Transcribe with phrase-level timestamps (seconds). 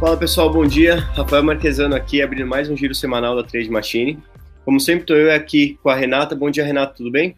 [0.00, 0.96] Fala pessoal, bom dia.
[0.96, 4.18] Rafael Marquesano aqui, abrindo mais um giro semanal da Trade Machine.
[4.64, 6.34] Como sempre, estou eu aqui com a Renata.
[6.34, 7.36] Bom dia, Renata, tudo bem?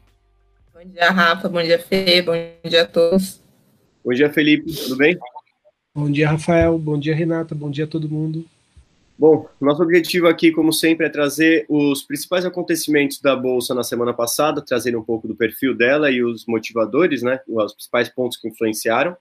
[0.73, 1.49] Bom dia, Rafa.
[1.49, 2.23] Bom dia, Fê.
[2.23, 3.41] Bom dia a todos.
[4.05, 4.73] Bom dia, Felipe.
[4.73, 5.19] Tudo bem?
[5.93, 6.79] Bom dia, Rafael.
[6.79, 7.53] Bom dia, Renata.
[7.53, 8.45] Bom dia a todo mundo.
[9.19, 14.15] Bom, nosso objetivo aqui, como sempre, é trazer os principais acontecimentos da Bolsa na semana
[14.15, 17.41] passada, trazer um pouco do perfil dela e os motivadores, né?
[17.49, 19.17] Os principais pontos que influenciaram.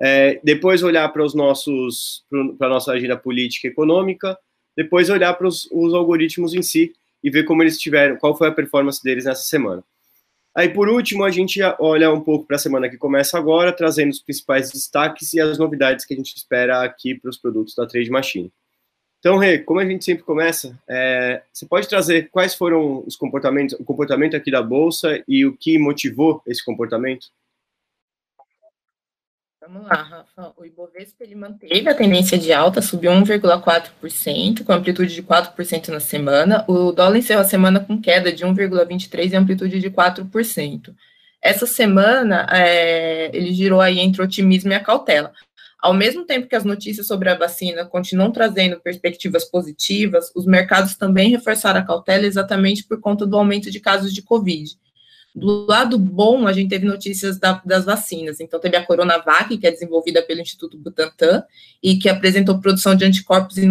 [0.00, 2.24] É, depois olhar para os nossos,
[2.58, 4.38] para a nossa agenda política e econômica,
[4.76, 6.92] depois olhar para os, os algoritmos em si
[7.24, 9.82] e ver como eles tiveram, qual foi a performance deles nessa semana.
[10.54, 14.10] Aí, por último, a gente olha um pouco para a semana que começa agora, trazendo
[14.10, 17.86] os principais destaques e as novidades que a gente espera aqui para os produtos da
[17.86, 18.50] Trade Machine.
[19.18, 23.78] Então, Rê, como a gente sempre começa, é, você pode trazer quais foram os comportamentos,
[23.78, 27.26] o comportamento aqui da Bolsa e o que motivou esse comportamento?
[29.68, 30.52] Vamos lá, Rafa.
[30.56, 35.98] O Ibovespa ele manteve a tendência de alta, subiu 1,4%, com amplitude de 4% na
[35.98, 36.64] semana.
[36.68, 40.94] O dólar encerrou a semana com queda de 1,23% e amplitude de 4%.
[41.42, 45.32] Essa semana, é, ele girou aí entre otimismo e a cautela.
[45.80, 50.94] Ao mesmo tempo que as notícias sobre a vacina continuam trazendo perspectivas positivas, os mercados
[50.94, 54.76] também reforçaram a cautela exatamente por conta do aumento de casos de Covid.
[55.36, 58.40] Do lado bom, a gente teve notícias da, das vacinas.
[58.40, 61.44] Então, teve a Coronavac, que é desenvolvida pelo Instituto Butantan,
[61.82, 63.68] e que apresentou produção de anticorpos em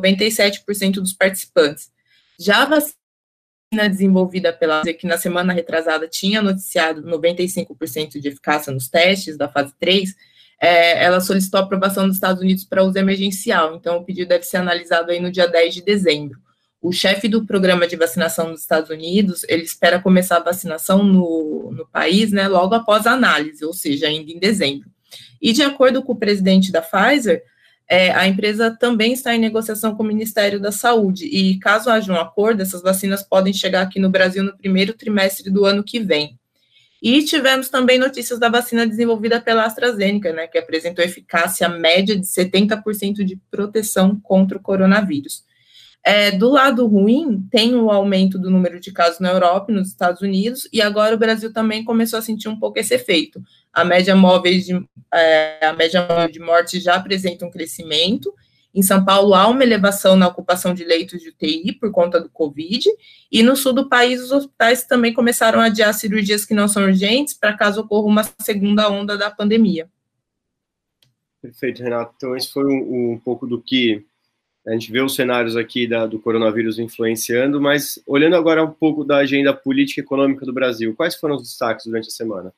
[0.00, 1.92] 97% dos participantes.
[2.40, 8.88] Já a vacina desenvolvida pela que na semana retrasada tinha noticiado 95% de eficácia nos
[8.88, 10.14] testes da fase 3,
[10.62, 13.76] é, ela solicitou aprovação dos Estados Unidos para uso emergencial.
[13.76, 16.40] Então, o pedido deve ser analisado aí no dia 10 de dezembro
[16.82, 21.70] o chefe do programa de vacinação dos Estados Unidos, ele espera começar a vacinação no,
[21.72, 24.90] no país, né, logo após a análise, ou seja, ainda em dezembro.
[25.40, 27.40] E de acordo com o presidente da Pfizer,
[27.88, 32.12] é, a empresa também está em negociação com o Ministério da Saúde, e caso haja
[32.12, 36.00] um acordo, essas vacinas podem chegar aqui no Brasil no primeiro trimestre do ano que
[36.00, 36.36] vem.
[37.00, 42.26] E tivemos também notícias da vacina desenvolvida pela AstraZeneca, né, que apresentou eficácia média de
[42.26, 45.44] 70% de proteção contra o coronavírus.
[46.04, 49.88] É, do lado ruim, tem o aumento do número de casos na Europa e nos
[49.88, 53.40] Estados Unidos, e agora o Brasil também começou a sentir um pouco esse efeito.
[53.72, 58.34] A média móvel de, é, a média móvel de mortes já apresenta um crescimento.
[58.74, 62.28] Em São Paulo, há uma elevação na ocupação de leitos de UTI por conta do
[62.28, 62.88] Covid,
[63.30, 66.82] e no sul do país, os hospitais também começaram a adiar cirurgias que não são
[66.82, 69.88] urgentes para caso ocorra uma segunda onda da pandemia.
[71.40, 72.14] Perfeito, Renato.
[72.16, 74.04] Então, esse foi um, um pouco do que
[74.66, 79.04] a gente vê os cenários aqui da, do coronavírus influenciando, mas olhando agora um pouco
[79.04, 82.52] da agenda política e econômica do Brasil, quais foram os destaques durante a semana?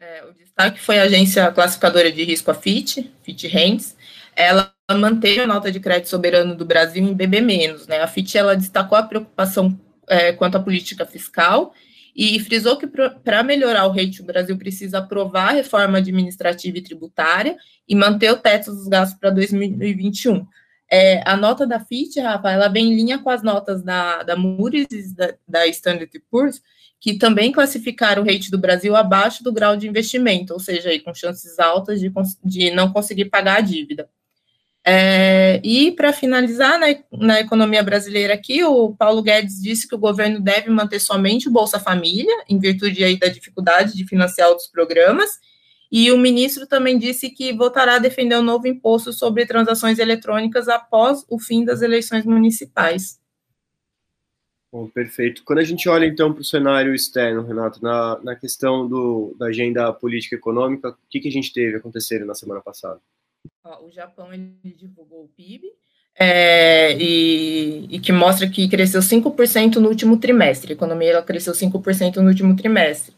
[0.00, 3.96] É, o destaque foi a agência classificadora de risco, a FIT, FIT Hands.
[4.34, 7.86] Ela manteve a nota de crédito soberano do Brasil em BB-.
[7.88, 8.00] Né?
[8.00, 11.72] A FIT ela destacou a preocupação é, quanto à política fiscal
[12.14, 16.82] e frisou que para melhorar o rate, o Brasil precisa aprovar a reforma administrativa e
[16.82, 17.56] tributária
[17.88, 20.46] e manter o teto dos gastos para 2021.
[20.90, 24.36] É, a nota da FIT, Rafa, ela vem em linha com as notas da, da
[24.36, 26.60] Moody's da, da Standard Poor's,
[27.00, 31.00] que também classificaram o rate do Brasil abaixo do grau de investimento, ou seja, aí,
[31.00, 32.10] com chances altas de,
[32.42, 34.08] de não conseguir pagar a dívida.
[34.86, 39.98] É, e para finalizar, na, na economia brasileira aqui, o Paulo Guedes disse que o
[39.98, 44.68] governo deve manter somente o Bolsa Família, em virtude aí da dificuldade de financiar outros
[44.68, 45.30] programas,
[45.96, 50.00] e o ministro também disse que votará a defender o um novo imposto sobre transações
[50.00, 53.20] eletrônicas após o fim das eleições municipais.
[54.72, 55.44] Bom, perfeito.
[55.44, 59.46] Quando a gente olha então para o cenário externo, Renato, na, na questão do, da
[59.46, 63.00] agenda política econômica, o que, que a gente teve acontecendo na semana passada?
[63.80, 64.30] O Japão
[64.64, 65.70] divulgou o PIB
[66.18, 70.72] é, e, e, que mostra que cresceu 5% no último trimestre.
[70.72, 73.14] A economia ela cresceu 5% no último trimestre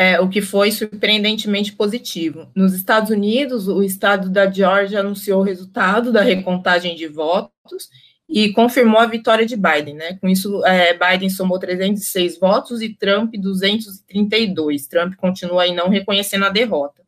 [0.00, 2.48] é, o que foi surpreendentemente positivo.
[2.54, 7.90] Nos Estados Unidos, o estado da Georgia anunciou o resultado da recontagem de votos
[8.26, 10.16] e confirmou a vitória de Biden, né?
[10.18, 14.86] Com isso, é, Biden somou 306 votos e Trump 232.
[14.86, 17.02] Trump continua aí não reconhecendo a derrota.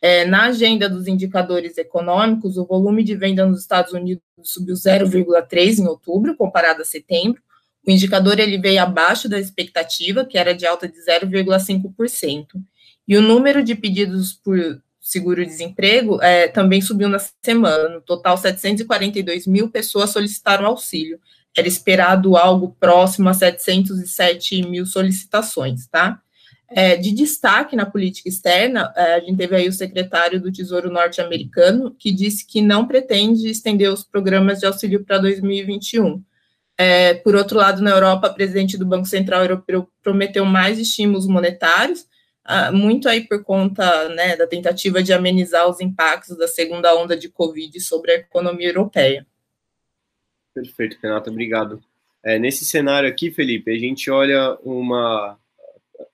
[0.00, 5.80] É, na agenda dos indicadores econômicos, o volume de venda nos Estados Unidos subiu 0,3
[5.80, 7.42] em outubro, comparado a setembro,
[7.86, 12.46] o indicador ele veio abaixo da expectativa, que era de alta de 0,5%.
[13.08, 17.88] E o número de pedidos por seguro-desemprego é, também subiu na semana.
[17.88, 21.18] No total, 742 mil pessoas solicitaram auxílio.
[21.56, 26.20] Era esperado algo próximo a 707 mil solicitações, tá?
[26.72, 30.88] É, de destaque na política externa, é, a gente teve aí o secretário do Tesouro
[30.88, 36.22] norte-americano, que disse que não pretende estender os programas de auxílio para 2021.
[36.82, 41.26] É, por outro lado, na Europa, a presidente do Banco Central Europeu prometeu mais estímulos
[41.26, 42.08] monetários,
[42.42, 47.14] ah, muito aí por conta né, da tentativa de amenizar os impactos da segunda onda
[47.14, 49.26] de Covid sobre a economia europeia.
[50.54, 51.82] Perfeito, Renata, obrigado.
[52.24, 55.38] É, nesse cenário aqui, Felipe, a gente olha uma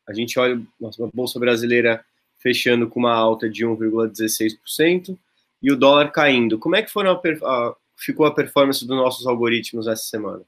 [0.04, 2.04] a gente olha a bolsa brasileira
[2.38, 5.16] fechando com uma alta de 1,16%
[5.62, 6.58] e o dólar caindo.
[6.58, 10.42] Como é que foram a, a, ficou a performance dos nossos algoritmos essa semana?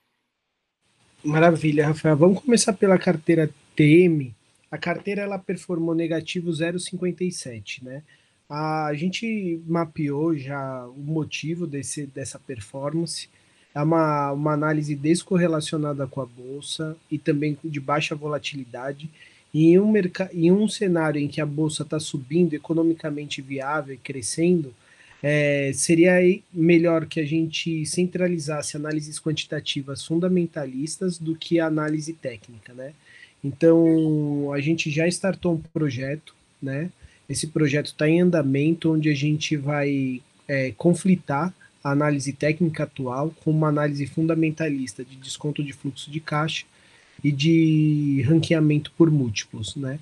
[1.24, 2.16] Maravilha, Rafael.
[2.16, 4.32] Vamos começar pela carteira TM.
[4.70, 8.02] A carteira ela performou negativo 0,57, né?
[8.48, 13.28] A gente mapeou já o motivo desse, dessa performance.
[13.74, 19.10] É uma, uma análise descorrelacionada com a bolsa e também de baixa volatilidade.
[19.52, 19.92] E em um,
[20.32, 24.72] em um cenário em que a bolsa está subindo, economicamente viável e crescendo,
[25.22, 26.14] é, seria
[26.52, 32.92] melhor que a gente centralizasse análises quantitativas fundamentalistas do que a análise técnica, né?
[33.42, 36.90] Então, a gente já startou um projeto, né?
[37.28, 43.32] Esse projeto está em andamento, onde a gente vai é, conflitar a análise técnica atual
[43.42, 46.64] com uma análise fundamentalista de desconto de fluxo de caixa
[47.22, 49.98] e de ranqueamento por múltiplos, né?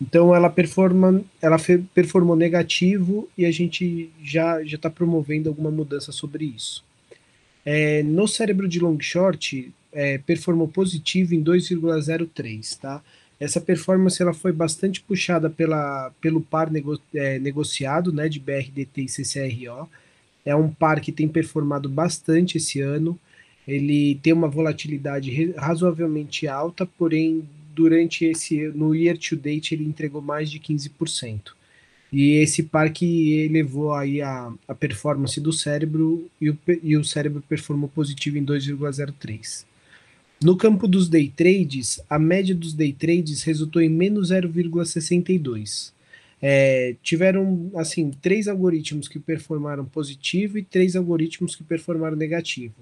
[0.00, 1.56] Então ela performa, ela
[1.92, 6.84] performou negativo e a gente já já está promovendo alguma mudança sobre isso.
[7.64, 13.02] É, no cérebro de long short é, performou positivo em 2,03, tá?
[13.40, 19.02] Essa performance ela foi bastante puxada pela, pelo par nego, é, negociado, né, de BRDT
[19.02, 19.88] e CCRO.
[20.44, 23.18] É um par que tem performado bastante esse ano.
[23.66, 27.46] Ele tem uma volatilidade razoavelmente alta, porém
[27.78, 31.52] durante esse no year to date ele entregou mais de 15%.
[32.12, 37.04] E esse par que elevou aí a, a performance do cérebro e o, e o
[37.04, 39.64] cérebro performou positivo em 2,03.
[40.42, 45.92] No campo dos day trades, a média dos day trades resultou em menos 0,62.
[46.40, 52.74] É, tiveram assim três algoritmos que performaram positivo e três algoritmos que performaram negativo.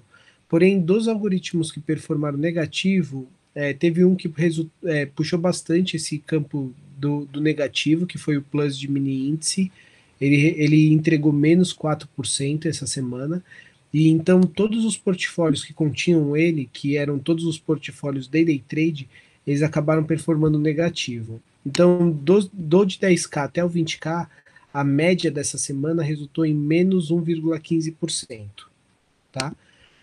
[0.47, 3.27] Porém, dos algoritmos que performaram negativo,
[3.57, 4.31] é, teve um que
[4.85, 9.71] é, puxou bastante esse campo do, do, negativo, que foi o plus de mini índice.
[10.21, 13.43] Ele, ele entregou menos 4% essa semana.
[13.91, 18.63] E então todos os portfólios que continham ele, que eram todos os portfólios de day
[18.67, 19.09] trade,
[19.45, 21.41] eles acabaram performando negativo.
[21.65, 24.27] Então, do, do de 10k até o 20k,
[24.71, 28.45] a média dessa semana resultou em menos 1,15%.
[29.31, 29.51] Tá?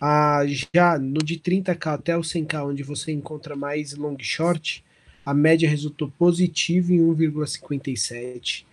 [0.07, 4.85] Ah, já no de 30k até o 100k, onde você encontra mais long short,
[5.25, 8.65] a média resultou positiva em 1,57.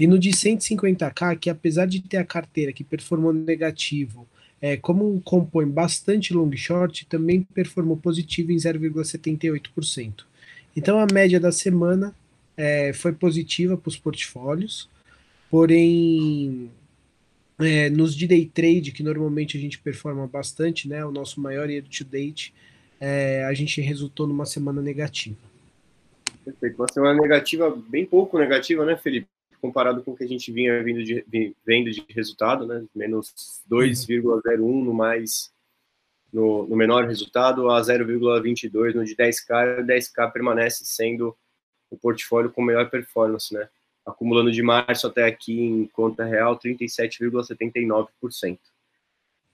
[0.00, 4.26] E no de 150k, que apesar de ter a carteira que performou negativo,
[4.62, 10.24] é, como compõe bastante long short, também performou positivo em 0,78%.
[10.74, 12.14] Então a média da semana
[12.56, 14.88] é, foi positiva para os portfólios,
[15.50, 16.70] porém
[17.58, 21.68] é, nos de day trade, que normalmente a gente performa bastante, né, o nosso maior
[21.68, 22.54] year to date,
[23.00, 25.36] é, a gente resultou numa semana negativa.
[26.44, 29.28] Perfeito, uma semana negativa, bem pouco negativa, né, Felipe?
[29.60, 31.24] Comparado com o que a gente vinha vindo de,
[31.66, 32.84] vendo de resultado, né?
[32.94, 33.34] Menos
[33.68, 35.52] 2,01 no mais
[36.32, 41.36] no, no, menor resultado a 0,22 no de 10K, o 10K permanece sendo
[41.90, 43.68] o portfólio com melhor performance, né?
[44.08, 48.58] Acumulando de março até aqui em conta real 37,79%.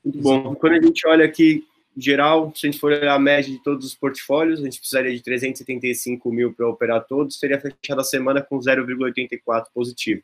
[0.04, 0.54] Muito bom.
[0.54, 3.87] Quando a gente olha aqui, geral, se a gente for olhar a média de todos
[3.87, 8.42] os portfólios, a gente precisaria de 375 mil para operar todos, seria fechada a semana
[8.42, 10.23] com 0,84 positivo.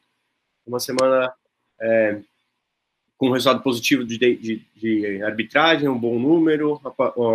[0.66, 1.32] Uma semana
[1.80, 2.20] é,
[3.16, 6.80] com resultado positivo de, de, de, arbitragem, um bom número,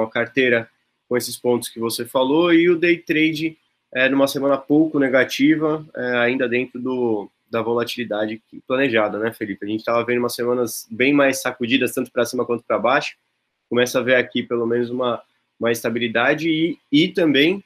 [0.01, 0.69] a carteira
[1.07, 3.57] com esses pontos que você falou, e o day trade
[3.93, 9.65] é, numa semana pouco negativa, é, ainda dentro do, da volatilidade planejada, né, Felipe?
[9.65, 13.15] A gente estava vendo umas semanas bem mais sacudidas, tanto para cima quanto para baixo.
[13.69, 15.21] Começa a ver aqui pelo menos uma,
[15.59, 17.63] uma estabilidade e, e também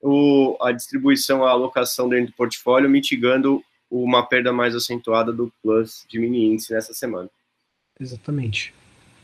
[0.00, 6.04] o, a distribuição, a alocação dentro do portfólio, mitigando uma perda mais acentuada do plus
[6.08, 7.30] de mini índice nessa semana.
[7.98, 8.74] Exatamente.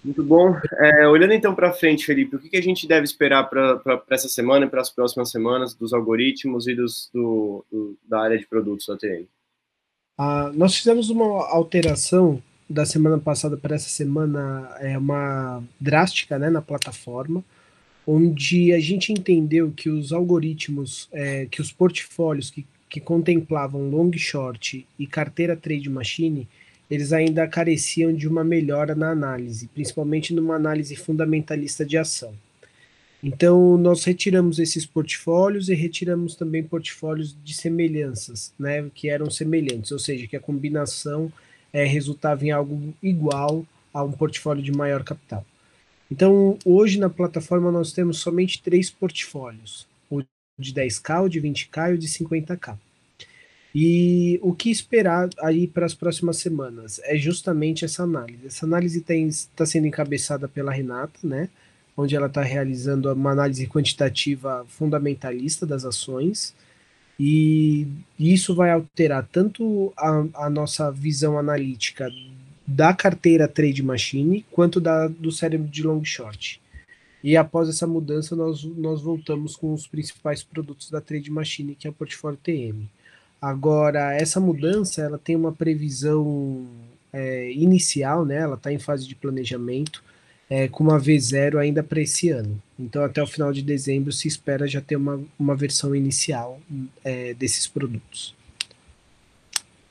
[0.04, 0.54] Muito bom.
[0.78, 4.28] É, olhando então para frente, Felipe, o que, que, a gente deve esperar para essa
[4.28, 8.46] semana e para as próximas semanas dos algoritmos e dos, do, do, da área de
[8.46, 9.24] produtos da TN?
[10.18, 16.50] Ah, nós fizemos uma alteração da semana passada para essa semana, é uma drástica né,
[16.50, 17.42] na plataforma,
[18.06, 24.12] onde a gente entendeu que os algoritmos, é, que os portfólios que que contemplavam long
[24.16, 26.46] short e carteira trade machine,
[26.90, 32.34] eles ainda careciam de uma melhora na análise, principalmente numa análise fundamentalista de ação.
[33.22, 39.92] Então, nós retiramos esses portfólios e retiramos também portfólios de semelhanças, né, que eram semelhantes,
[39.92, 41.32] ou seja, que a combinação
[41.72, 43.64] é, resultava em algo igual
[43.94, 45.44] a um portfólio de maior capital.
[46.10, 50.22] Então, hoje na plataforma nós temos somente três portfólios: o
[50.58, 52.76] de 10K, o de 20K e o de 50K.
[53.74, 58.46] E o que esperar aí para as próximas semanas é justamente essa análise.
[58.46, 61.48] Essa análise está sendo encabeçada pela Renata, né?
[61.96, 66.54] onde ela está realizando uma análise quantitativa fundamentalista das ações,
[67.18, 67.86] e
[68.18, 72.10] isso vai alterar tanto a, a nossa visão analítica
[72.66, 76.60] da carteira Trade Machine quanto da, do cérebro de long short.
[77.22, 81.86] E após essa mudança, nós, nós voltamos com os principais produtos da Trade Machine, que
[81.86, 82.88] é o portfólio TM.
[83.44, 86.66] Agora, essa mudança ela tem uma previsão
[87.12, 88.36] é, inicial, né?
[88.36, 90.02] ela está em fase de planejamento
[90.48, 92.58] é, com uma V0 ainda para esse ano.
[92.78, 96.58] Então, até o final de dezembro se espera já ter uma, uma versão inicial
[97.04, 98.34] é, desses produtos.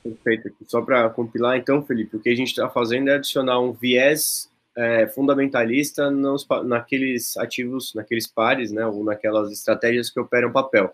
[0.02, 0.52] Perfeito.
[0.66, 4.50] Só para compilar, então, Felipe, o que a gente está fazendo é adicionar um viés
[4.76, 10.92] é, fundamentalista nos, naqueles ativos, naqueles pares, né, ou naquelas estratégias que operam papel.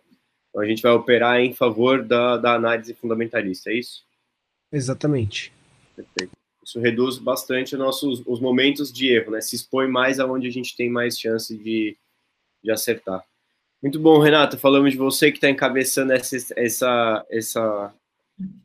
[0.51, 4.05] Então, a gente vai operar em favor da, da análise fundamentalista, é isso?
[4.73, 5.53] Exatamente.
[5.97, 6.33] Perfeito.
[6.63, 9.41] Isso reduz bastante os nossos os momentos de erro, né?
[9.41, 11.97] Se expõe mais aonde a gente tem mais chance de,
[12.63, 13.25] de acertar.
[13.83, 14.59] Muito bom, Renata.
[14.59, 17.95] Falamos de você que está encabeçando essa, essa, essa,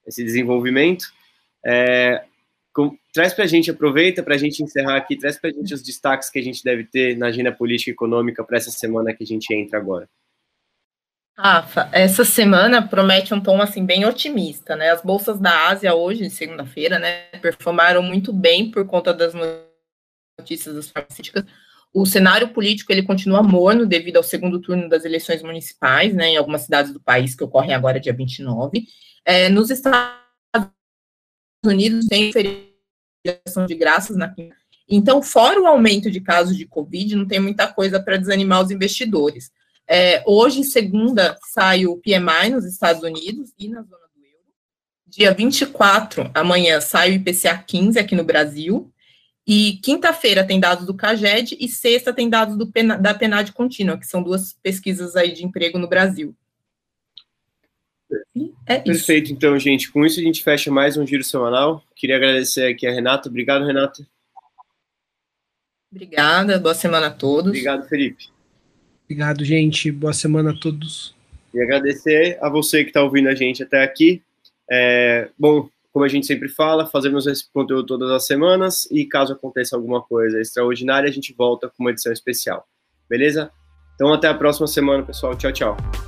[0.05, 1.05] esse desenvolvimento.
[1.65, 2.25] É,
[2.73, 5.73] com, traz para a gente, aproveita para a gente encerrar aqui, traz para a gente
[5.73, 9.13] os destaques que a gente deve ter na agenda política e econômica para essa semana
[9.13, 10.09] que a gente entra agora.
[11.37, 14.91] Rafa, essa semana promete um tom assim bem otimista, né?
[14.91, 19.33] As bolsas da Ásia hoje, segunda-feira, né, performaram muito bem por conta das
[20.39, 21.43] notícias das farmacêuticas.
[21.93, 26.37] O cenário político ele continua morno devido ao segundo turno das eleições municipais, né, em
[26.37, 28.85] algumas cidades do país que ocorrem agora dia 29.
[29.25, 30.15] É, nos Estados
[31.65, 34.33] Unidos tem feriação de graças na
[34.87, 38.69] então, fora o aumento de casos de Covid, não tem muita coisa para desanimar os
[38.69, 39.51] investidores.
[39.87, 44.53] É, hoje, segunda, sai o PMI nos Estados Unidos e na zona do euro.
[45.07, 48.91] Dia 24, amanhã, sai o IPCA 15 aqui no Brasil.
[49.47, 52.65] E quinta-feira tem dados do CAGED e sexta tem dados do,
[52.99, 56.35] da PNAD contínua, que são duas pesquisas aí de emprego no Brasil.
[58.65, 59.91] É Perfeito, então, gente.
[59.91, 61.83] Com isso a gente fecha mais um giro semanal.
[61.95, 63.29] Queria agradecer aqui a Renata.
[63.29, 64.05] Obrigado, Renata.
[65.91, 67.49] Obrigada, boa semana a todos.
[67.49, 68.29] Obrigado, Felipe.
[69.05, 69.91] Obrigado, gente.
[69.91, 71.15] Boa semana a todos.
[71.53, 74.21] E agradecer a você que está ouvindo a gente até aqui.
[74.69, 79.31] É, bom, como a gente sempre fala, fazemos esse conteúdo todas as semanas e caso
[79.31, 82.67] aconteça alguma coisa extraordinária, a gente volta com uma edição especial.
[83.09, 83.49] Beleza?
[83.93, 85.37] Então até a próxima semana, pessoal.
[85.37, 86.04] Tchau, tchau.